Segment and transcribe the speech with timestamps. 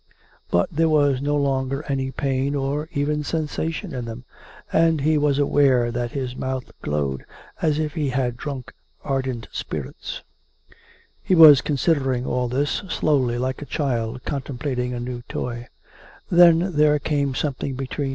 [0.49, 4.23] But there was no longer any pain or even sensation in them;
[4.73, 7.23] and he was aware that his mouth glowed
[7.61, 10.23] as if he had drunk ardent spirits.
[11.21, 15.67] He was considering all this, slowly, like a child contem plating a new toy.
[16.31, 17.89] Then there came something between 450 COME RACK!
[17.91, 18.07] COME ROPE!